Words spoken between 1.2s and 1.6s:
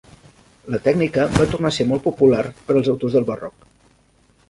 va